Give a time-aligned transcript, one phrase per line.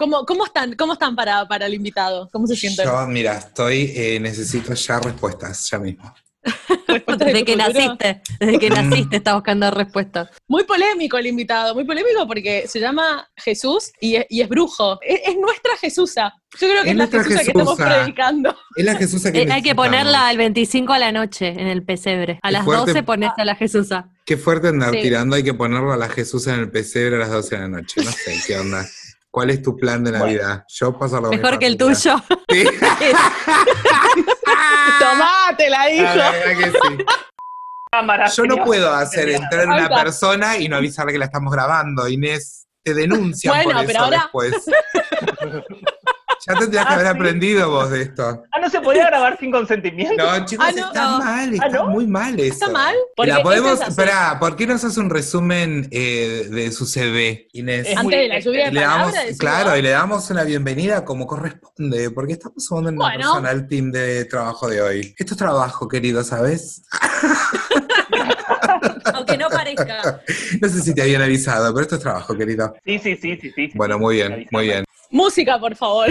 [0.00, 2.26] ¿Cómo, cómo están, cómo están para, para el invitado?
[2.32, 2.86] ¿Cómo se sienten?
[2.86, 6.14] Yo, mira, estoy, eh, necesito ya respuestas, ya mismo.
[7.18, 10.30] Desde que naciste, desde que naciste estás buscando respuestas.
[10.48, 14.98] Muy polémico el invitado, muy polémico porque se llama Jesús y es, y es brujo.
[15.02, 16.32] Es, es nuestra Jesusa.
[16.58, 17.94] Yo creo que Es es, la nuestra Jesusa que estamos Jesusa.
[17.96, 18.56] predicando.
[18.74, 21.82] Es la Jesús que Eh, hay que ponerla el 25 a la noche en el
[21.82, 22.38] pesebre.
[22.42, 22.86] A Qué las fuerte.
[22.92, 24.08] 12 pones a la Jesusa.
[24.24, 25.02] Qué fuerte andar Sí.
[25.02, 27.68] tirando, hay que ponerlo a la Jesús en el pesebre a las 12 de la
[27.68, 28.00] noche.
[28.02, 28.88] No sé qué onda.
[29.32, 30.64] ¿Cuál es tu plan de Navidad?
[30.68, 32.16] Yo paso lo Mejor que el tuyo.
[32.50, 32.64] Sí.
[34.98, 37.04] Tomate, la La verdad que sí.
[37.92, 42.08] Cámara, Yo no puedo hacer entrar una persona y no avisarle que la estamos grabando.
[42.08, 44.54] Inés, te denuncian Bueno, por pero eso ahora- después.
[46.46, 47.12] Ya tendrías que Ah, haber ¿sí?
[47.18, 48.42] aprendido vos de esto.
[48.50, 50.14] Ah, no se podía grabar sin consentimiento.
[50.24, 50.86] No, chicos, Ah, no.
[50.86, 51.18] está No.
[51.18, 51.86] mal, está ¿no?
[51.88, 52.52] muy mal eso.
[52.54, 52.94] ¿Está mal?
[53.18, 57.86] La podemos, espera, ¿por qué nos hace un resumen eh, de su CV, Inés?
[57.88, 59.24] Es Antes muy- de la lluvia de le damos, palabras.
[59.24, 63.18] decís claro, y le damos una bienvenida como corresponde, porque estamos sumando una Bueno.
[63.18, 65.14] persona al team de trabajo de hoy.
[65.18, 66.82] Esto es trabajo, querido, ¿sabes?
[69.14, 70.22] Aunque no parezca.
[70.60, 72.74] No sé si te habían avisado, pero esto es trabajo, querido.
[72.84, 73.70] Sí, sí, sí, sí, sí.
[73.74, 74.84] Bueno, muy bien, muy bien.
[75.10, 76.08] Música, por favor.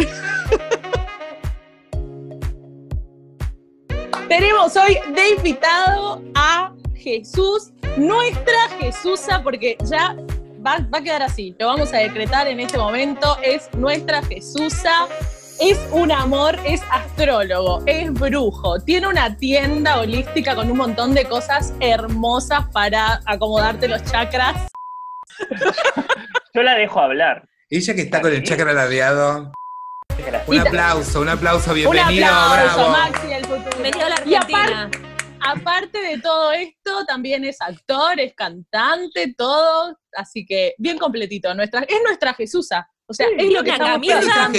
[4.28, 10.16] Tenemos hoy de invitado a Jesús, nuestra Jesusa, porque ya
[10.66, 11.56] va, va a quedar así.
[11.60, 13.38] Lo vamos a decretar en este momento.
[13.42, 15.08] Es nuestra Jesusa.
[15.60, 21.26] Es un amor, es astrólogo, es brujo, tiene una tienda holística con un montón de
[21.26, 24.70] cosas hermosas para acomodarte los chakras.
[26.54, 27.44] Yo la dejo hablar.
[27.70, 29.52] Ella que está con el chakra ladeado.
[30.48, 32.90] Un Y aplauso, un aplauso, Un bienvenido, aplauso, bravo.
[32.92, 33.70] Maxi del futuro.
[33.82, 34.92] Bienvenido a la Y aparte, Argentina.
[35.42, 41.54] aparte de todo esto, también es actor, es cantante, todo, así que bien completito.
[41.54, 42.90] Nuestra, es nuestra Jesusa.
[43.10, 44.50] O sea, Sí, es lo que una estamos camisa.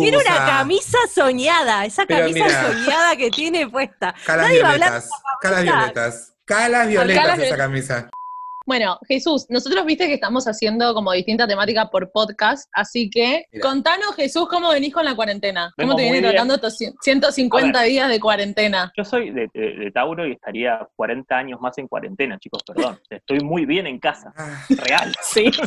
[0.00, 2.66] Tiene una camisa soñada, esa Pero camisa mira.
[2.72, 4.12] soñada que tiene puesta.
[4.26, 6.32] Calas Nadie va a hablar violetas, calas violetas.
[6.44, 7.58] Calas violetas calas esa violetas.
[7.58, 8.10] camisa.
[8.66, 13.62] Bueno, Jesús, nosotros viste que estamos haciendo como distinta temática por podcast, así que Mira.
[13.68, 15.72] contanos, Jesús, cómo venís con la cuarentena.
[15.76, 18.92] ¿Cómo te viene tratando estos 150 días de cuarentena?
[18.96, 22.98] Yo soy de, de- de Tauro y estaría 40 años más en cuarentena, chicos, perdón.
[23.10, 25.12] Estoy muy bien en casa, Ah, real.
[25.22, 25.50] Sí.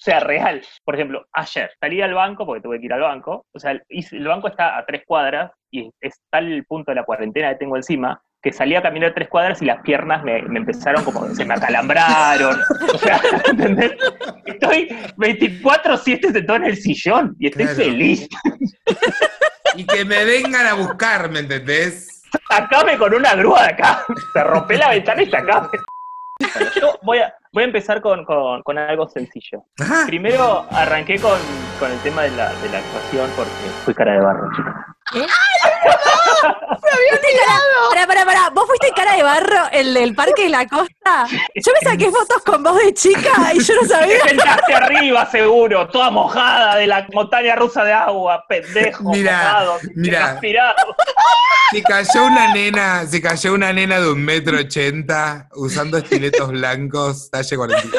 [0.00, 0.62] O sea, real.
[0.82, 3.44] Por ejemplo, ayer salí al banco, porque tuve que ir al banco.
[3.52, 6.94] O sea, el, el banco está a tres cuadras y es tal el punto de
[6.94, 10.40] la cuarentena que tengo encima que salí a caminar tres cuadras y las piernas me,
[10.42, 12.58] me empezaron como, se me acalambraron.
[12.94, 13.20] O sea,
[13.50, 13.92] ¿entendés?
[14.46, 17.76] Estoy 24-7 sentado en el sillón y estoy Claro.
[17.82, 18.28] feliz.
[19.74, 22.22] Y que me vengan a buscar, ¿me entendés?
[22.48, 24.04] Sacame con una grúa de acá.
[24.32, 25.68] Se rompe la ventana y sacame.
[26.80, 29.64] Yo voy a, voy a empezar con, con- con algo sencillo.
[29.78, 30.04] Ajá.
[30.06, 31.38] Primero arranqué con,
[31.78, 33.50] con el tema de la, de la actuación porque
[33.84, 34.72] fui cara de barro, chicos.
[37.90, 38.50] Pará, pará, pará.
[38.52, 41.26] ¿Vos fuiste cara de barro el del Parque de la Costa?
[41.54, 44.20] Yo me saqué fotos con vos de chica y yo no Te sabía.
[44.26, 50.18] sentaste arriba, seguro, toda mojada de la montaña rusa de agua, pendejo, Mira, mojado, mira.
[50.20, 50.96] transpirado.
[51.72, 57.30] Si cayó una nena, si cayó una nena de un metro ochenta usando estiletos blancos,
[57.30, 57.96] talle 45.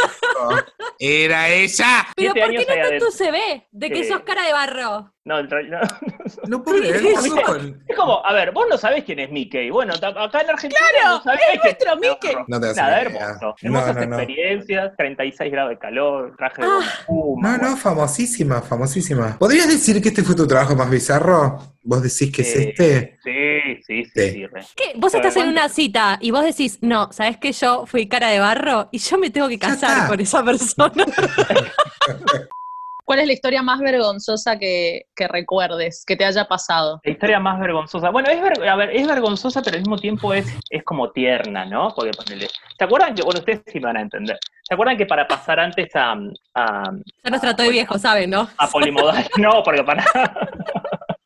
[0.99, 2.07] Era ella.
[2.15, 3.11] Pero ¿por qué no tu adentro.
[3.11, 4.09] CV de que Sí.
[4.09, 5.11] sos cara de barro?
[5.23, 5.81] No, en realidad-
[6.47, 7.27] No puedo creer ¿Viste?
[7.27, 9.69] eso con- Es como, a ver, vos no sabés quién es Mickey.
[9.69, 12.35] Bueno, acá en Argentina Claro, no sabés es quién nuestro Mickey.
[12.47, 13.55] No te Nada, hermoso.
[13.61, 14.15] Hermosas no, no.
[14.19, 16.79] experiencias, 36 grados de calor, traje de Ah.
[17.07, 17.77] No, no, bueno.
[17.77, 19.37] famosísima, famosísima.
[19.37, 21.59] ¿Podrías decir que este fue tu trabajo más bizarro?
[21.83, 23.17] ¿Vos decís que es este?
[23.23, 24.45] Sí, sí, sí, Sí.
[24.75, 24.93] ¿Qué?
[24.97, 28.39] Vos estás en una cita y vos decís, no, ¿sabés que yo fui cara de
[28.39, 31.05] barro y yo me tengo que casar con esa persona?
[33.05, 36.99] ¿Cuál es la historia más vergonzosa que, que recuerdes, que te haya pasado?
[37.03, 38.09] La historia más vergonzosa.
[38.09, 41.65] Bueno, es, ver- a ver, es vergonzosa, pero al mismo tiempo es, es como tierna,
[41.65, 41.93] ¿no?
[41.95, 42.47] Porque ponele.
[42.77, 44.37] ¿Se acuerdan que, bueno, ustedes sí me van a entender.
[44.63, 46.13] ¿Se acuerdan que para pasar antes a,
[46.55, 46.83] a,
[47.23, 48.47] Ya nos trató de viejo, ¿saben, no?
[48.57, 49.27] a polimodal?
[49.37, 50.05] no, porque para.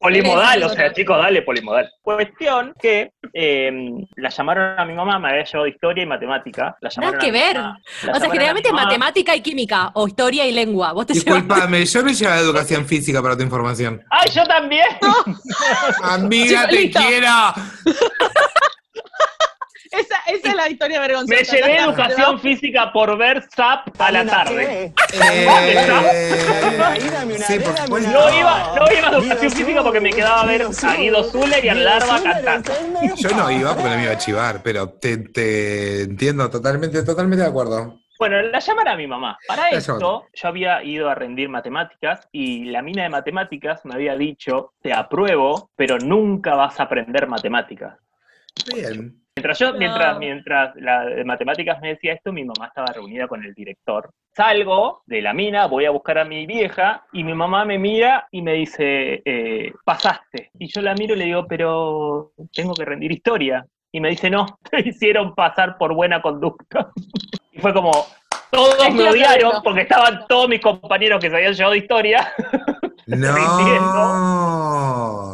[0.06, 1.90] Polimodal, o sea, chicos, dale polimodal.
[2.02, 3.72] Cuestión que eh,
[4.18, 6.78] la llamaron a mi mamá, me había llevado historia y matemática.
[6.80, 7.58] La llamaron Nada que ver.
[7.58, 7.80] mamá,
[8.14, 10.94] O sea, generalmente es matemática y química, o historia y lengua.
[10.94, 11.44] Vos te llevas.
[11.44, 14.04] Disculpame, yo no llevaba educación física para tu información.
[14.12, 14.86] ¡Ay, yo también!
[16.04, 17.28] Amiga, te quiero.
[19.98, 21.54] Esa, esa es la historia vergonzosa.
[21.54, 24.94] Me llevé educación física por ver SAP a la tarde.
[27.90, 31.64] No iba, no iba a educación física porque me quedaba a ver a Guido Zuller
[31.64, 32.72] y a Larva cantando.
[33.16, 37.44] Yo no iba porque no me iba a chivar, pero te, te entiendo totalmente, totalmente
[37.44, 38.00] de acuerdo.
[38.18, 39.38] Bueno, la llaman a mi mamá.
[39.48, 44.16] Para esto, yo había ido a rendir matemáticas y la mina de matemáticas me había
[44.16, 47.98] dicho, te apruebo, pero nunca vas a aprender matemáticas.
[48.74, 49.25] Bien.
[49.38, 49.80] Mientras yo, No.
[49.80, 54.10] mientras, mientras la de matemáticas me decía esto, mi mamá estaba reunida con el director.
[54.34, 58.30] Salgo de la mina, voy a buscar a mi vieja y mi mamá me mira
[58.32, 60.52] y me dice, eh, pasaste.
[60.58, 63.66] Y yo la miro y le digo, pero tengo que rendir historia.
[63.92, 66.92] Y me dice, no, te hicieron pasar por buena conducta.
[67.52, 67.92] Y fue como,
[68.52, 72.34] todos me odiaron porque estaban todos mis compañeros que se habían llevado de historia.
[73.08, 73.36] No.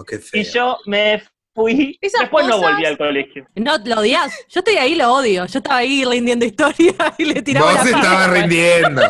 [0.06, 0.42] Qué feo.
[0.42, 1.21] Y yo me
[1.62, 1.98] fui.
[2.02, 3.48] Esas Después no volví al colegio.
[3.56, 4.46] No, ¿lo odias?
[4.50, 5.46] Yo estoy ahí, lo odio.
[5.46, 9.02] Yo estaba ahí rindiendo historia y le tiraba Vos la estabas rindiendo.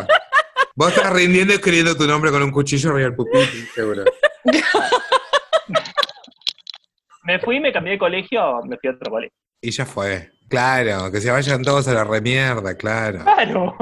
[0.75, 4.03] Vos estabas rindiendo escribiendo tu nombre con un cuchillo arriba del pupitre, seguro.
[7.23, 9.37] Me fui, me cambié de colegio, me fui a otro colegio.
[9.61, 10.31] Y ya fue.
[10.49, 13.23] Claro, que se vayan todos a la remierda, claro.
[13.23, 13.75] Claro.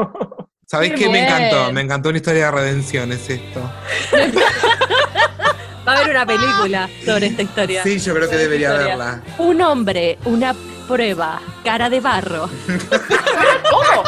[0.66, 1.72] ¿Sabéis Qué qué me encantó?
[1.72, 3.72] Me encantó una historia de redención, es esto.
[5.88, 7.84] Va a haber una película sobre esta historia.
[7.84, 9.24] Sí, yo creo que debería verla.
[9.38, 10.54] Un hombre, una
[10.88, 12.50] prueba, cara de barro.
[13.72, 14.04] ¿Cómo?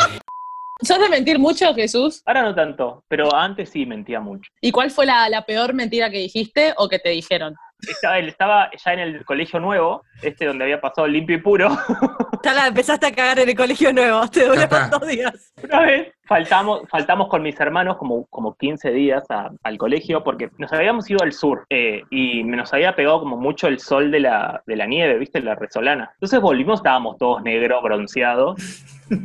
[0.84, 2.24] ¿Sos de mentir mucho, Jesús?
[2.26, 4.52] Ahora no tanto, pero antes sí mentía mucho.
[4.62, 7.56] ¿Y cuál fue la, la peor mentira que dijiste o que te dijeron?
[7.88, 11.70] Estaba, él estaba ya en el colegio nuevo, este donde había pasado limpio y puro.
[12.44, 14.28] Ya la empezaste a cagar en el colegio nuevo.
[14.28, 14.88] Te está.
[14.88, 15.54] dos días.
[15.64, 20.50] Una vez faltamos, faltamos con mis hermanos como, como 15 días a- al colegio porque
[20.58, 24.22] nos habíamos ido al sur eh, y nos había pegado como mucho el sol de
[24.22, 25.42] la, de la nieve, ¿viste?
[25.42, 26.10] La resolana.
[26.14, 28.56] Entonces volvimos, estábamos todos negros, bronceados.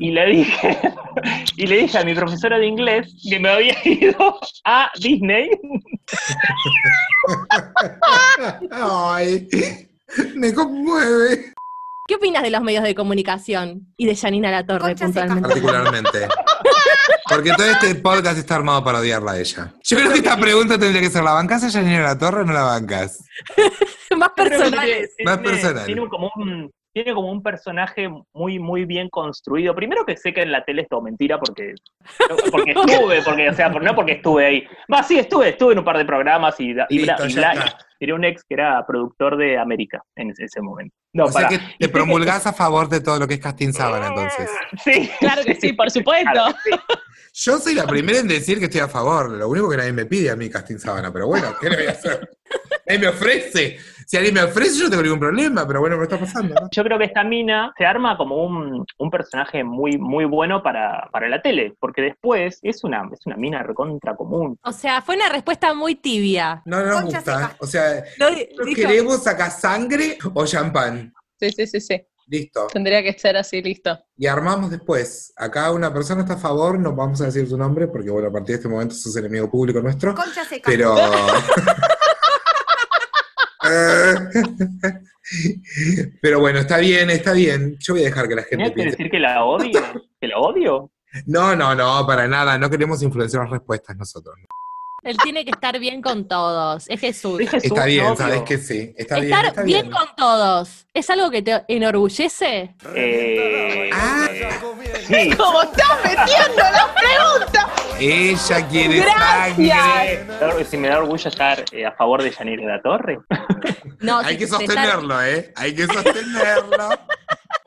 [0.00, 0.78] Y le dije,
[1.56, 5.48] y le dije a mi profesora de inglés que me había ido a Disney
[8.72, 9.48] Ay,
[10.34, 11.52] me conmueve.
[12.08, 15.48] ¿Qué opinas de los medios de comunicación y de Janina La Torre Concha puntualmente?
[15.48, 16.18] Particularmente.
[17.28, 19.72] Porque todo este podcast está armado para odiarla a ella.
[19.82, 22.44] Yo creo que esta pregunta tendría que ser, ¿la bancas a Janina La Torre o
[22.44, 23.24] no la bancas?
[24.16, 25.14] Más personales.
[25.16, 25.84] tiene- Más personal.
[25.86, 29.74] Tiene como un, tiene como un personaje muy, muy bien construido.
[29.74, 31.74] Primero que sé que en la tele es todo mentira porque,
[32.50, 34.64] porque estuve, porque, o sea, no porque estuve ahí.
[34.88, 37.78] Más sí, estuve, estuve en un par de programas y, y, Listo, bla- y ya
[37.98, 40.94] tenía un ex que era productor de América en ese, ese momento.
[41.12, 44.08] No, o sea que te promulgás a favor de todo lo que es casting sábana,
[44.08, 44.50] entonces.
[44.84, 45.10] Sí.
[45.18, 46.30] Claro que sí, por supuesto.
[46.32, 46.70] Claro, sí.
[47.38, 49.30] Yo soy la primera en decir que estoy a favor.
[49.30, 51.86] Lo único que nadie me pide a mí casting sábana, pero bueno, ¿qué le voy
[51.86, 52.30] a hacer?
[52.86, 53.78] Nadie me ofrece.
[54.06, 56.68] Si alguien me ofrece, yo no tengo ningún problema, pero bueno, me está pasando, ¿no?
[56.70, 61.08] Yo creo que esta mina se arma como un, un personaje muy, muy bueno para,
[61.10, 64.56] para la tele, porque después es una, es una mina recontra común.
[64.62, 66.62] O sea, fue una respuesta muy tibia.
[66.66, 67.56] No nos Concha gusta.
[67.58, 68.36] O sea, No, ¿nos
[68.66, 71.12] dijo- ¿queremos sacar sangre o champán?
[71.40, 72.00] Sí, sí, sí, sí.
[72.28, 72.66] Listo.
[72.72, 73.96] Tendría que ser así, listo.
[74.16, 75.32] Y armamos después.
[75.36, 78.32] Acá una persona está a favor, no vamos a decir su nombre, porque bueno, a
[78.32, 80.14] partir de este momento sos enemigo público nuestro.
[80.14, 80.68] Concha seca.
[80.70, 80.94] Pero.
[86.22, 87.76] Pero bueno, está bien, está bien.
[87.78, 88.90] Yo voy a dejar que la gente ¿Tenías que piense.
[88.96, 89.80] decir que la odio?
[90.20, 90.92] ¿Que la odio?
[91.26, 92.58] No, no, no, para nada.
[92.58, 94.36] No queremos influenciar las respuestas nosotros.
[95.06, 96.88] Él tiene que estar bien con todos.
[96.90, 97.40] Es Jesús.
[97.40, 98.16] Es Jesús, Está bien, novio.
[98.16, 98.92] sabes que sí.
[98.96, 99.92] Está bien, Estar está bien, bien.
[99.92, 100.86] con todos.
[100.92, 102.74] ¿Es algo que te enorgullece?
[102.94, 104.26] Eh, Ah.
[105.06, 107.70] sí, ¿Cómo estás metiendo la pregunta?
[108.00, 110.38] Ella quiere Gracias.
[110.40, 110.64] sangre.
[110.64, 113.18] si me da orgullo estar eh, a favor de Yanira de la Torre.
[114.00, 115.52] No, Hay que estar- sostenerlo, ¿eh?
[115.56, 116.88] Hay que sostenerlo.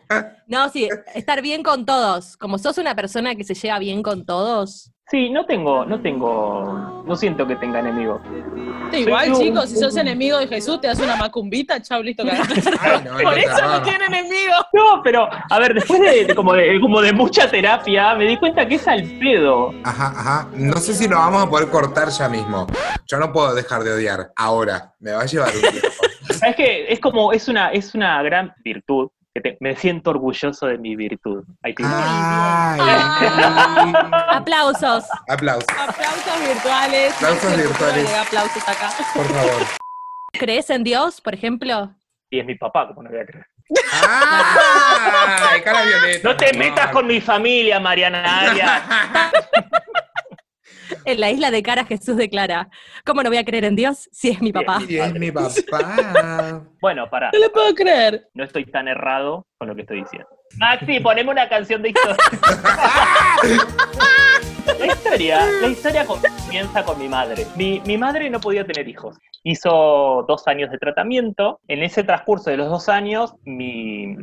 [0.47, 2.35] no, sí, estar bien con todos.
[2.37, 4.91] Como sos una persona que se lleva bien con todos.
[5.09, 8.21] Sí, no tengo, no tengo, no siento que tenga enemigos.
[8.91, 12.03] Sí, igual, Soy un- chicos, si sos enemigo de Jesús, te das una macumbita, chau,
[12.03, 12.61] listo, cagaste.
[12.79, 13.71] Ay, no, Por no, eso no.
[13.79, 14.53] no tiene enemigo.
[14.73, 18.37] No, pero, a ver, después de, de como, de, como de mucha terapia, me di
[18.37, 19.73] cuenta que es al pedo.
[19.83, 20.47] Ajá, ajá.
[20.53, 22.67] No sé si lo vamos a poder cortar ya mismo.
[23.07, 24.93] Yo no puedo dejar de odiar ahora.
[24.99, 25.87] Me va a llevar un tiempo.
[26.45, 29.09] Es que es como, es una, es una gran virtud.
[29.41, 31.43] Que te- me siento orgulloso de mi virtud.
[31.63, 32.79] Ahí te- Ay.
[34.29, 35.05] Aplausos.
[35.29, 37.13] Aplausos, Aplausos virtuales.
[37.15, 38.17] Aplausos No virtuales.
[38.17, 38.89] aplausos acá.
[39.13, 39.61] por favor.
[40.33, 41.93] ¿Crees en Dios, por ejemplo?
[42.29, 43.45] Y es mi papá, como no voy a creer.
[44.07, 45.61] ¡Ay!
[45.61, 46.27] Cara violeta.
[46.29, 48.81] No te mi metas con mi familia, Mariana Arias.
[51.05, 52.69] En la isla de Cara Jesús declara,
[53.05, 54.79] ¿cómo no voy a creer en Dios si es mi papá?
[54.87, 56.63] Y es mi papá.
[56.81, 57.29] Bueno, pará.
[57.33, 58.29] No le puedo creer.
[58.33, 60.29] No estoy tan errado con lo que estoy diciendo.
[60.57, 62.17] Maxi, poneme una canción de historia.
[64.79, 67.45] La historia, la historia comienza con mi madre.
[67.55, 69.17] Mi, mi madre no podía tener hijos.
[69.43, 71.59] Hizo dos años de tratamiento.
[71.67, 74.15] En ese transcurso de los dos años, mi,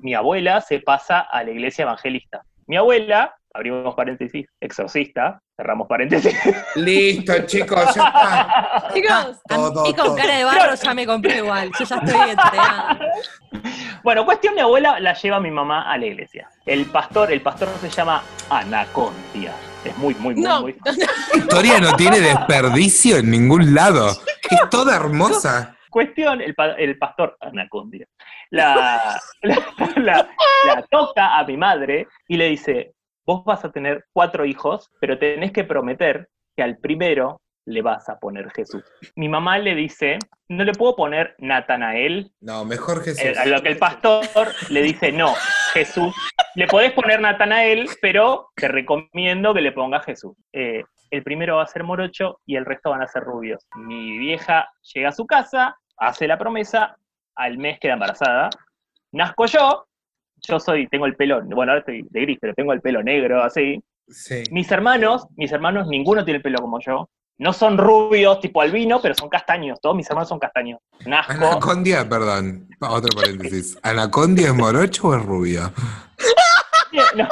[0.00, 2.42] mi abuela se pasa a la iglesia evangelista.
[2.66, 6.32] Mi abuela, abrimos paréntesis, exorcista, cerramos paréntesis.
[6.76, 8.88] Listo, chicos, ya está.
[8.94, 10.14] Chicos, Todo, Y con todo.
[10.16, 11.70] cara de barro ya me compré igual.
[11.78, 12.98] Yo ya estoy entregada.
[14.04, 16.48] Bueno, cuestión, mi abuela la lleva mi mamá a la iglesia.
[16.64, 19.52] El pastor, el pastor se llama Anacondia.
[19.84, 24.10] Es muy, muy, muy, no, muy La historia no tiene desperdicio en ningún lado.
[24.10, 25.74] Es toda hermosa.
[25.90, 28.06] Cuestión, el, pa- el pastor Anacondia
[28.50, 29.56] la, la,
[29.96, 30.28] la-
[30.66, 32.92] la toca a mi madre y le dice,
[33.28, 38.08] vos vas a tener cuatro hijos, pero tenés que prometer que al primero le vas
[38.08, 38.82] a poner Jesús.
[39.16, 40.18] Mi mamá le dice,
[40.48, 43.22] no le puedo poner Natanael, No, mejor Jesús.
[43.22, 45.34] Eh, a lo que el pastor le dice, no,
[45.74, 46.14] Jesús.
[46.54, 50.34] Le podés poner Natanael, pero te recomiendo que le pongas Jesús.
[50.54, 53.66] Eh, el primero va a ser morocho y el resto van a ser rubios.
[53.74, 56.96] Mi vieja llega a su casa, hace la promesa,
[57.36, 58.48] al mes queda embarazada.
[59.12, 59.87] Nazco yo,
[60.46, 63.42] yo soy, tengo el pelo, bueno, ahora estoy de gris, pero tengo el pelo negro,
[63.42, 63.82] así.
[64.08, 64.42] Sí.
[64.50, 67.08] Mis hermanos, mis hermanos, ninguno tiene el pelo como yo.
[67.40, 69.78] No son rubios tipo albino, pero son castaños.
[69.80, 70.80] Todos mis hermanos son castaños.
[71.06, 71.32] Nazco.
[71.32, 72.68] Anacondia, perdón.
[72.80, 73.78] Otro paréntesis.
[73.82, 75.72] ¿Anacondia es morocho o es rubio?
[77.14, 77.28] No.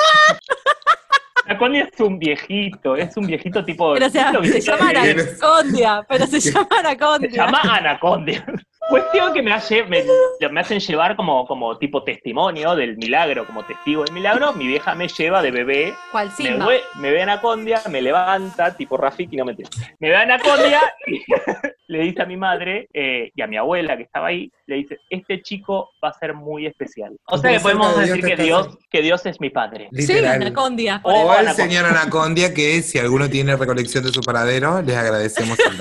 [1.47, 3.95] Anacondia es un viejito, es un viejito tipo.
[3.95, 6.05] Pero o sea, ¿lo se llama Anacondia.
[6.09, 7.31] Pero se llama Se Anacondia.
[7.31, 8.47] llama Anacondia.
[8.88, 10.04] Cuestión que me, hace- me,
[10.50, 14.52] me hacen llevar como, como tipo testimonio del milagro, como testigo del milagro.
[14.52, 16.66] Mi vieja me lleva de bebé, ¿Cuál me Simba?
[16.66, 19.76] ve, me ve Anacondia, me levanta, tipo Rafiki, no me entiendo.
[19.99, 21.21] Me ve Anacondia y
[21.92, 24.99] le dice a mi madre eh, y a mi abuela que estaba ahí, le dice,
[25.11, 27.16] este chico va a ser muy especial.
[27.26, 29.88] O sea que podemos de Dios decir que Dios, que Dios es mi padre.
[29.92, 30.42] Sí, Literal.
[30.42, 31.00] Anacondia.
[31.02, 35.59] O O el señor Anacondia, que si alguno tiene recolección de su paradero, les agradecemos.
[35.59, 35.80] el.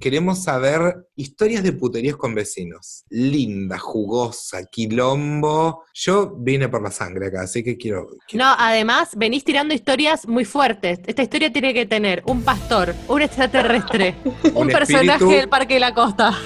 [0.00, 3.04] Queremos saber historias de puterías con vecinos.
[3.10, 5.84] Linda, jugosa, quilombo.
[5.94, 8.08] Yo vine por la sangre acá, así que quiero.
[8.28, 10.98] quiero- No, además venís tirando historias muy fuertes.
[11.06, 14.16] Esta historia tiene que tener un pastor, un extraterrestre,
[14.54, 16.36] un, Un personaje del Parque de la Costa.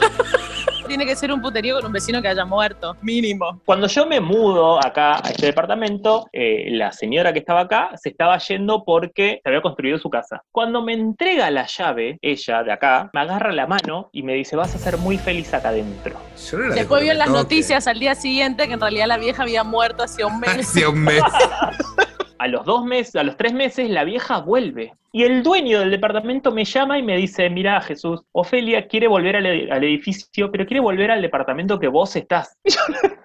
[0.89, 3.61] Tiene que ser un puterío con un vecino que haya muerto, mínimo.
[3.65, 8.09] Cuando yo me mudo acá a este departamento, eh, la señora que estaba acá se
[8.09, 10.43] estaba yendo porque se había construido su casa.
[10.51, 14.57] Cuando me entrega la llave, ella de acá, me agarra la mano y me dice,
[14.57, 16.17] vas a ser muy feliz acá adentro.
[16.51, 17.39] Yo no la Después vio en las toque.
[17.39, 20.59] noticias al día siguiente que en realidad la vieja había muerto hace un mes.
[20.59, 21.23] Hace un mes.
[22.39, 24.95] A los dos meses, a los tres meses, la vieja vuelve.
[25.11, 29.37] Y el dueño del departamento me llama y me dice, mira Jesús, Ofelia quiere volver
[29.37, 32.57] al, ed- al edificio, pero quiere volver al departamento que vos estás.
[32.65, 32.79] Y yo,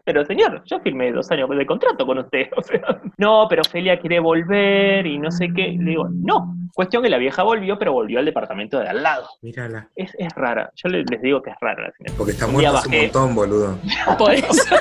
[0.05, 2.48] pero señor, yo firmé dos años de contrato con usted.
[2.58, 2.82] O sea,
[3.17, 5.75] no, pero Ofelia quiere volver y no sé qué.
[5.79, 6.55] Le digo, no.
[6.74, 9.27] Cuestión que la vieja volvió, pero volvió al departamento de al lado.
[9.41, 9.89] Mírala.
[9.96, 10.72] Es, es rara.
[10.75, 12.13] Yo le- les digo que es rara la señora.
[12.17, 13.77] Porque está muerta hace un montón, boludo.
[14.17, 14.75] Por eso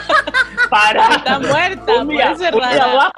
[0.71, 1.17] ¡Para!
[1.17, 3.13] está muerta, un por día, eso es un día rara.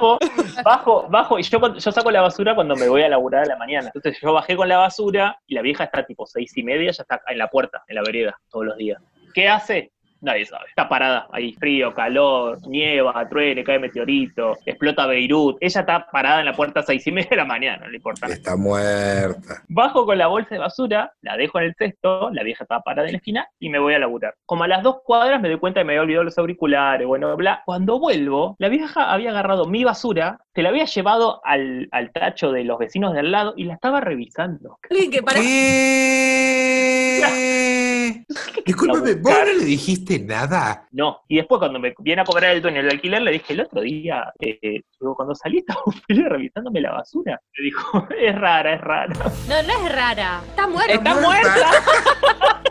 [0.63, 3.57] Bajo, bajo, y yo, yo saco la basura cuando me voy a laburar a la
[3.57, 3.91] mañana.
[3.95, 7.03] Entonces yo bajé con la basura y la vieja está tipo seis y media, ya
[7.03, 9.03] está en la puerta, en la vereda, todos los días.
[9.33, 9.94] ¿Qué hace?
[10.25, 10.65] Nadie sabe.
[10.69, 15.59] Está parada, ahí frío, calor, nieva, truene, cae meteorito, explota Beirut.
[15.61, 17.97] Ella está parada en la puerta a seis y media de la mañana, no le
[17.97, 18.27] importa.
[18.27, 19.63] Está muerta.
[19.69, 23.09] Bajo con la bolsa de basura, la dejo en el cesto, la vieja estaba parada
[23.09, 24.35] en la esquina y me voy a laburar.
[24.47, 27.37] Como a las dos cuadras me doy cuenta que me había olvidado los auriculares, bueno,
[27.37, 27.63] bla.
[27.67, 32.51] Cuando vuelvo, la vieja había agarrado mi basura, se la había llevado al, al tacho
[32.51, 34.79] de los vecinos de al lado y la estaba revisando.
[34.89, 35.21] Alguien que.
[35.23, 36.74] ¿Qué?
[38.67, 40.89] Discúlpame, ¿vos no le dijiste nada?
[40.93, 41.21] No.
[41.29, 43.81] Y después cuando me viene a cobrar el dueño del alquiler, le dije el otro
[43.83, 47.41] día, eh, digo, cuando salí estaba Ophelia revisándome la basura.
[47.59, 49.15] Me dijo, es rara, es rara.
[49.49, 50.43] No, no es rara.
[50.49, 50.95] Está muerta.
[50.95, 52.63] Está muerta.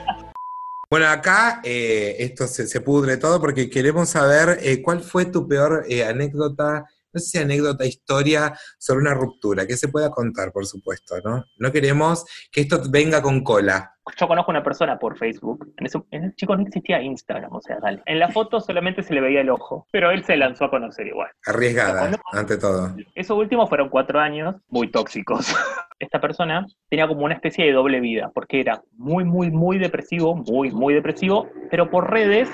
[0.94, 5.48] Bueno, acá eh, esto se, se pudre todo porque queremos saber eh, cuál fue tu
[5.48, 10.52] peor eh, anécdota, no sé si anécdota, historia sobre una ruptura, que se pueda contar,
[10.52, 11.44] por supuesto, ¿no?
[11.58, 13.92] No queremos que esto venga con cola.
[14.18, 15.72] Yo conozco una persona por Facebook.
[15.78, 18.02] En ese, en ese chico no existía Instagram, o sea, dale.
[18.06, 21.08] En la foto solamente se le veía el ojo, pero él se lanzó a conocer
[21.08, 21.30] igual.
[21.46, 22.94] Arriesgada, ante todo.
[23.16, 25.48] Esos últimos fueron cuatro años muy tóxicos.
[26.00, 30.36] Esta persona tenía como una especie de doble vida, porque era muy, muy, muy depresivo,
[30.36, 32.50] muy, muy depresivo, pero por redes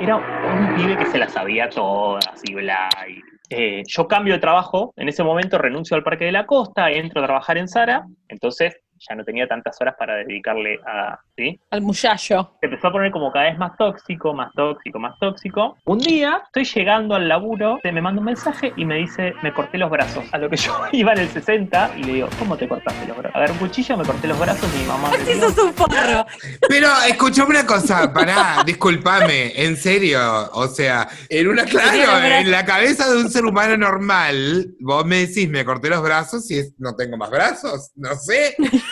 [0.00, 2.88] era un pibe que se la sabía todas y bla.
[3.08, 3.20] y-
[3.52, 7.20] eh, yo cambio de trabajo, en ese momento renuncio al Parque de la Costa, entro
[7.22, 8.74] a trabajar en Sara, entonces
[9.08, 11.58] ya no tenía tantas horas para dedicarle a, ¿sí?
[11.70, 12.56] Al muchacho.
[12.60, 15.76] Se empezó a poner como cada vez más tóxico, más tóxico, más tóxico.
[15.84, 19.78] Un día estoy llegando al laburo, me manda un mensaje y me dice, me corté
[19.78, 20.24] los brazos.
[20.32, 23.16] A lo que yo iba en el 60 y le digo, ¿cómo te cortaste los
[23.16, 23.36] brazos?
[23.36, 26.26] Agarré un cuchillo, me corté los brazos y mi mamá me un forro.
[26.68, 30.20] Pero escuchame una cosa, pará, discúlpame, en serio.
[30.52, 35.26] O sea, en una, claro, en la cabeza de un ser humano normal, vos me
[35.26, 37.90] decís, me corté los brazos y es- no tengo más brazos.
[37.96, 38.54] No sé.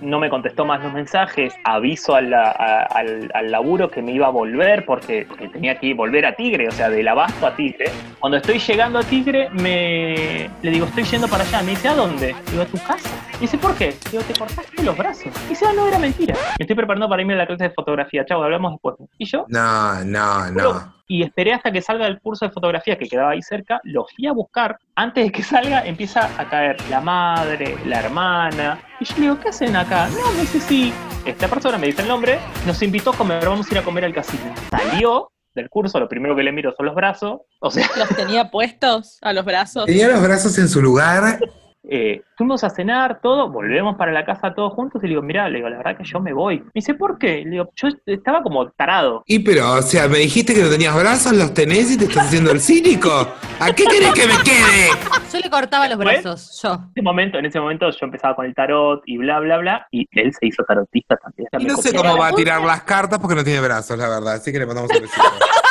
[0.00, 4.12] no me contestó más los mensajes, aviso a la- a- al, al laburo que me
[4.12, 7.54] iba a volver porque, porque tenía que volver a Tigre, o sea, del abasto a
[7.56, 7.90] Tigre.
[8.20, 11.62] Cuando estoy llegando a Tigre, me le digo, estoy yendo para allá.
[11.62, 12.34] Me dice, ¿a dónde?
[12.50, 13.08] Digo, a tu casa.
[13.36, 13.94] Y dice, ¿por qué?
[14.10, 15.32] Digo, te cortaste los brazos.
[15.46, 16.34] Y dice, ah, no, era mentira.
[16.58, 18.24] Me estoy preparando para irme a la clase de fotografía.
[18.24, 18.96] Chau, hablamos después.
[19.18, 20.94] Y yo, No, no, no.
[21.06, 24.26] y esperé hasta que salga el curso de fotografía que quedaba ahí cerca, lo fui
[24.26, 24.78] a buscar.
[24.94, 28.78] Antes de que salga, empieza a caer la madre, la hermana.
[28.98, 30.08] Y yo le digo, ¿qué hacen acá?
[30.08, 30.92] No, me dice, sí.
[31.24, 34.04] Esta persona me dice el nombre, nos invitó a comer, vamos a ir a comer
[34.04, 34.54] al casino.
[34.70, 37.40] Salió del curso, lo primero que le miro son los brazos.
[37.60, 39.86] O sea, ¿Los tenía puestos a los brazos?
[39.86, 41.40] Tenía los brazos en su lugar.
[41.88, 45.48] Eh, fuimos a cenar, todo, volvemos para la casa todos juntos y le digo, mira,
[45.48, 46.58] le digo, la verdad que yo me voy.
[46.58, 47.44] Me dice, ¿por qué?
[47.44, 49.22] Le digo, yo estaba como tarado.
[49.26, 52.26] Y pero, o sea, me dijiste que no tenías brazos, los tenés y te estás
[52.26, 53.28] haciendo el cínico.
[53.60, 54.90] ¿A qué querés que me quede?
[55.32, 56.74] Yo le cortaba los brazos, yo.
[56.74, 59.86] En ese momento, en ese momento yo empezaba con el tarot y bla, bla, bla,
[59.90, 61.48] y él se hizo tarotista también.
[61.58, 64.34] Y no sé cómo va a tirar las cartas porque no tiene brazos, la verdad.
[64.34, 65.22] Así que le mandamos un besito.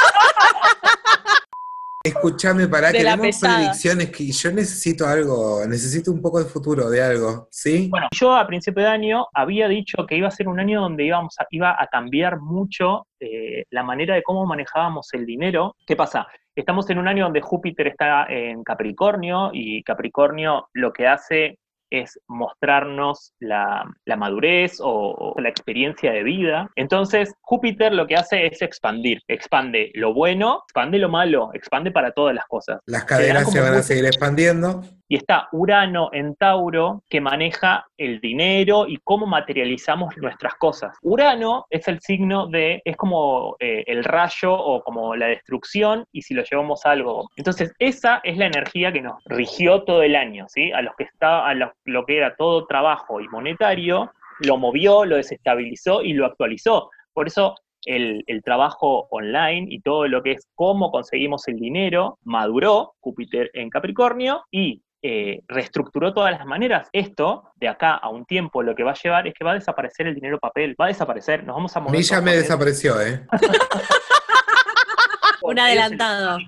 [2.05, 3.55] Escuchame, para De la queremos pesada.
[3.57, 7.87] predicciones que yo necesito algo, necesito un poco de futuro de algo, ¿sí?
[7.89, 11.03] Bueno, yo a principio de año había dicho que iba a ser un año donde
[11.03, 15.75] íbamos a, iba a cambiar mucho eh, la manera de cómo manejábamos el dinero.
[15.87, 16.27] ¿Qué pasa?
[16.55, 21.57] Estamos en un año donde Júpiter está en Capricornio y Capricornio lo que hace
[22.01, 26.69] es mostrarnos la, la madurez o, o la experiencia de vida.
[26.75, 29.21] Entonces, Júpiter lo que hace es expandir.
[29.27, 32.79] Expande lo bueno, expande lo malo, expande para todas las cosas.
[32.85, 34.83] Las caderas como se van a seguir expandiendo.
[35.07, 40.97] Y está Urano en Tauro, que maneja el dinero y cómo materializamos nuestras cosas.
[41.03, 46.23] Urano es el signo de, es como eh, el rayo o como la destrucción, y
[46.23, 47.29] si lo llevamos a algo.
[47.35, 50.71] Entonces, esa es la energía que nos rigió todo el año, ¿sí?
[50.71, 55.17] A los que está, a lo, que era todo trabajo y monetario, lo movió, lo
[55.17, 56.89] desestabilizó y lo actualizó.
[57.13, 62.17] Por eso el, el trabajo online y todo lo que es cómo conseguimos el dinero
[62.23, 66.89] maduró, Júpiter en Capricornio, y eh, reestructuró todas las maneras.
[66.91, 69.53] Esto, de acá a un tiempo, lo que va a llevar es que va a
[69.53, 71.97] desaparecer el dinero papel, va a desaparecer, nos vamos a A mover.
[71.99, 73.23] mí ya me desapareció, ¿eh?
[75.43, 76.39] Un adelantado.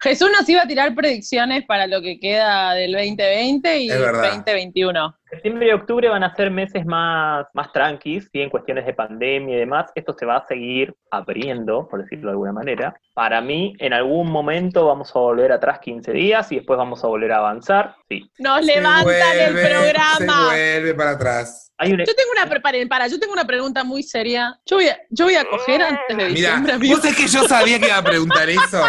[0.00, 4.22] Jesús nos iba a tirar predicciones para lo que queda del 2020 y Es verdad.
[4.34, 5.14] 2021.
[5.30, 8.40] Septiembre y octubre van a ser meses más, más tranquis, ¿sí?
[8.40, 9.90] en cuestiones de pandemia y demás.
[9.94, 12.94] Esto se va a seguir abriendo, por decirlo de alguna manera.
[13.14, 17.08] Para mí, en algún momento vamos a volver atrás 15 días y después vamos a
[17.08, 17.94] volver a avanzar.
[18.08, 18.30] Sí.
[18.38, 20.44] Nos Se levantan el vuelve, Se programa.
[20.46, 21.67] vuelve para atrás.
[21.80, 24.58] Hay un, Yo tengo una preparen, para, yo tengo una pregunta muy seria.
[24.66, 26.96] Yo voy a, yo voy a coger antes de Mira, diciembre, amigo.
[26.96, 28.82] vos es que yo sabía que iba a preguntar eso.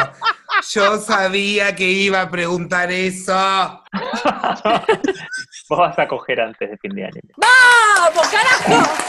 [0.71, 3.84] Yo sabía que iba a preguntar eso.
[5.69, 7.21] Vos vas a coger antes de fin de año.
[7.38, 8.89] ¡Vamos, carajo!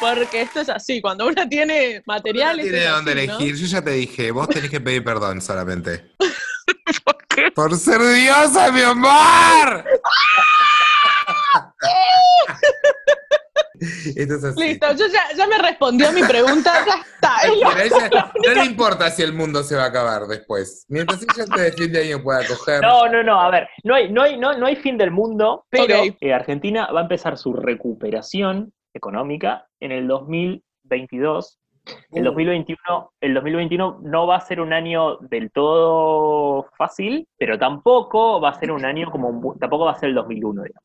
[0.00, 2.64] Porque esto es así, cuando uno tiene No materiales.
[2.64, 3.34] tiene es dónde así, ¿no?
[3.38, 3.56] elegir.
[3.56, 6.12] Yo ya te dije, vos tenés que pedir perdón solamente.
[7.04, 7.50] ¿Por qué?
[7.52, 9.84] Por ser diosa, mi amor.
[14.16, 14.58] Esto es así.
[14.60, 17.36] Listo, yo ya, ya me respondió mi pregunta, ya está.
[17.44, 20.26] es lo- Pero a ella no le importa si el mundo se va a acabar
[20.26, 20.86] después.
[20.88, 22.80] Mientras ella antes de fin de año pueda coger.
[22.80, 25.66] No, no, no, a ver, no hay, no hay, no, no hay fin del mundo,
[25.68, 31.58] pero eh, Argentina va a empezar su recuperación económica en el 2022.
[32.10, 38.40] El 2021, el 2021 no va a ser un año del todo fácil, pero tampoco
[38.40, 40.82] va a ser un año como tampoco va a ser el 2001, digamos.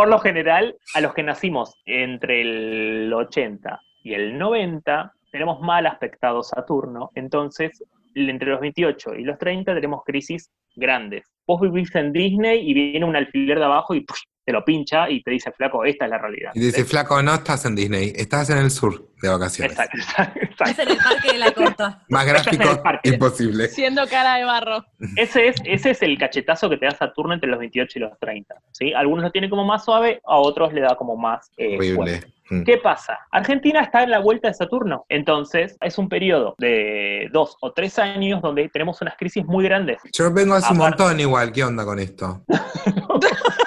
[0.00, 5.86] Por lo general, a los que nacimos entre el 80 y el 90 tenemos mal
[5.86, 7.84] aspectado Saturno, entonces
[8.14, 11.30] entre los 28 y los 30 tenemos crisis grandes.
[11.46, 14.06] Vos vivís en Disney y viene un alfiler de abajo y.
[14.44, 16.52] te lo pincha y te dice, flaco, esta es la realidad.
[16.54, 19.72] Y dice, flaco, no estás en Disney, estás en el sur de vacaciones.
[19.72, 20.72] Exacto, exacto, exacto.
[20.72, 22.04] Es en el parque de la costa.
[22.08, 23.68] Más gráfico, imposible.
[23.68, 24.84] Siendo cara de barro.
[25.16, 28.18] Ese es, ese es el cachetazo que te da Saturno entre los 28 y los
[28.18, 28.54] 30.
[28.72, 28.92] ¿sí?
[28.92, 31.76] Algunos lo tienen como más suave, a otros le da como más eh.
[31.76, 32.20] Horrible.
[32.50, 32.64] Mm.
[32.64, 33.16] ¿Qué pasa?
[33.30, 37.96] Argentina está en la vuelta de Saturno, entonces es un periodo de dos o tres
[38.00, 39.98] años donde tenemos unas crisis muy grandes.
[40.12, 42.44] Yo vengo hace un montón igual, ¿qué onda con esto?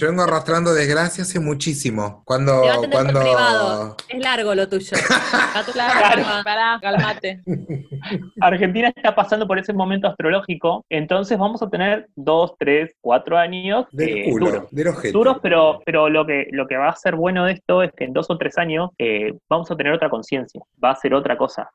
[0.00, 2.22] Yo vengo arrastrando desgracia hace muchísimo.
[2.24, 3.20] Cuando, Te va a cuando.
[3.20, 3.96] privado.
[4.08, 4.96] Es largo lo tuyo.
[5.72, 7.42] Claro, pará, calmate.
[8.40, 13.86] Argentina está pasando por ese momento astrológico, entonces vamos a tener dos, tres, cuatro años
[13.92, 14.70] Del eh, culo, duros.
[14.70, 15.12] del ojete.
[15.12, 18.04] Duros, pero, pero lo, que, lo que va a ser bueno de esto es que
[18.04, 21.36] en dos o tres años eh, vamos a tener otra conciencia, va a ser otra
[21.36, 21.68] cosa.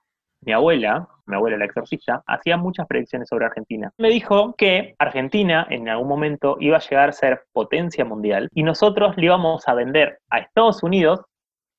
[0.46, 3.92] Mi abuela, mi abuela la exorcista, hacía muchas predicciones sobre Argentina.
[3.98, 8.62] Me dijo que Argentina en algún momento iba a llegar a ser potencia mundial y
[8.62, 11.22] nosotros le íbamos a vender a Estados Unidos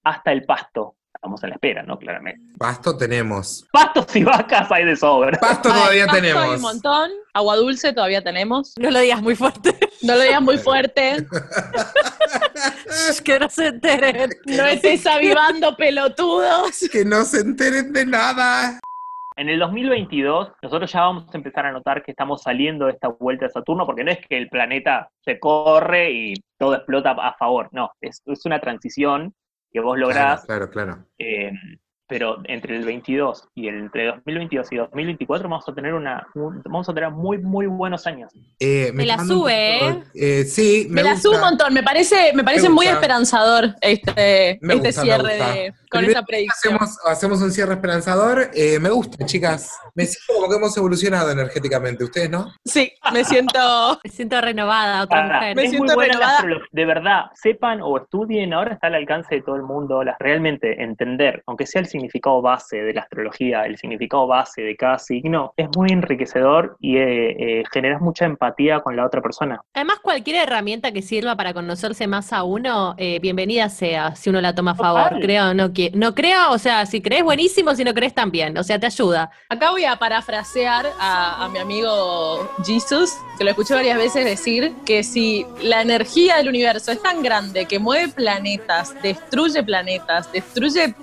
[0.04, 0.96] hasta el pasto.
[1.16, 1.98] Estamos en la espera, ¿no?
[1.98, 2.40] Claramente.
[2.58, 3.66] Pasto tenemos.
[3.72, 5.38] Pastos y vacas hay de sobra.
[5.40, 6.60] Pasto Ay, todavía pasto Hay un tenemos.
[6.60, 7.10] montón.
[7.32, 8.74] Agua dulce todavía tenemos.
[8.78, 9.76] No lo digas muy fuerte.
[10.02, 11.26] No lo digas muy fuerte.
[13.24, 14.30] que no se enteren.
[14.44, 16.86] No estés avivando pelotudos.
[16.92, 18.78] Que no se enteren de nada.
[19.36, 23.08] En el 2022, nosotros ya vamos a empezar a notar que estamos saliendo de esta
[23.08, 27.34] vuelta de Saturno, porque no es que el planeta se corre y todo explota a
[27.34, 29.34] favor, no, es, es una transición
[29.76, 31.06] que vos lográs, Claro, claro, claro.
[31.18, 31.50] eh,
[32.08, 36.62] pero entre el 22 y el, entre 2022 y 2024 vamos a tener una, un-
[36.64, 38.32] vamos a tener muy, muy buenos años.
[38.60, 41.74] Eh, Me la un sube, poco- eh, sí, Me, me, la subo un montón.
[41.74, 46.26] Me parece, me parece Me muy esperanzador este, este gusta, cierre de, con Primero esa
[46.26, 46.74] predicción.
[46.74, 48.50] Hacemos, hacemos un cierre esperanzador.
[48.54, 49.70] Eh, me gusta, chicas.
[49.94, 52.04] Me siento como que hemos evolucionado energéticamente.
[52.04, 52.52] ¿Ustedes no?
[52.64, 53.58] Sí, me siento.
[54.04, 55.56] Me siento renovada, otra Para, mujer.
[55.56, 56.36] Me es muy siento buena la renovada.
[56.36, 56.68] astrología.
[56.72, 60.82] De verdad, sepan o estudien, ahora está al alcance de todo el mundo, las, realmente
[60.82, 65.52] entender, aunque sea el significado base de la astrología, el significado base de cada signo,
[65.56, 69.60] es muy enriquecedor y eh, eh, generas mucha empatía con la otra persona.
[69.74, 74.40] Además, cualquier herramienta que sirva para conocerse más a uno, eh, bienvenida sea, si uno
[74.40, 75.04] la toma a favor.
[75.04, 75.20] Total.
[75.20, 78.56] Creo no, no creo, o sea, si crees buenísimo, si no crees también.
[78.58, 79.30] O sea, te ayuda.
[79.48, 84.74] Acá voy a parafrasear a, a mi amigo Jesus, que lo escuché varias veces decir
[84.84, 90.94] que si la energía del universo es tan grande que mueve planetas, destruye planetas, destruye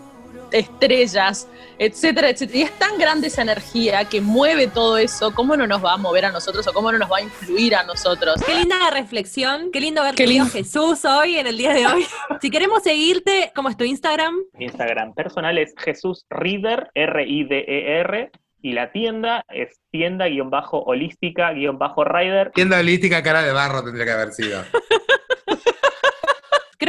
[0.53, 5.67] estrellas, etcétera, etcétera, y es tan grande esa energía que mueve todo eso, ¿cómo no
[5.67, 8.41] nos va a mover a nosotros o cómo no nos va a influir a nosotros?
[8.45, 10.45] Qué linda reflexión, qué lindo ver lindo.
[10.45, 12.05] Jesús hoy, en el día de hoy.
[12.41, 14.35] si queremos seguirte, ¿cómo es tu Instagram?
[14.53, 18.31] Mi Instagram personal es Jesús Rider, R-I-D-E-R,
[18.63, 22.51] y la tienda es tienda-holística-rider.
[22.51, 24.63] Tienda holística cara de barro tendría que haber sido.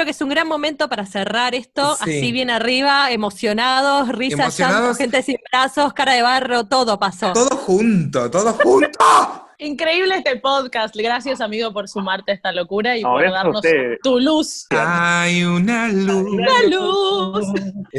[0.04, 2.18] Creo que es un gran momento para cerrar esto, Sí.
[2.18, 4.82] así bien arriba, emocionados, risas, Emocionados.
[4.98, 7.32] llanto, gente sin brazos, cara de barro, todo pasó.
[7.32, 9.43] Todo junto, todo junto.
[9.64, 10.94] Increíble este podcast.
[10.94, 13.62] Gracias, amigo, por sumarte a esta locura y No, por darnos
[14.02, 14.66] tu luz.
[14.70, 16.36] Hay una luz.
[16.36, 17.46] ¡La luz!
[17.90, 17.98] Que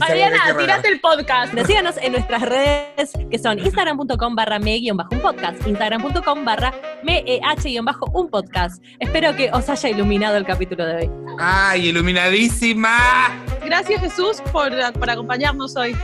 [0.59, 1.53] tirate el podcast.
[1.65, 6.71] Síganos en nuestras redes que son instagram.com barra me-un podcast, instagram.com barra
[7.03, 8.83] meh-un podcast.
[8.99, 11.11] Espero que os haya iluminado el capítulo de hoy.
[11.39, 13.43] ¡Ay, iluminadísima!
[13.65, 15.95] Gracias, Jesús, por, por acompañarnos hoy.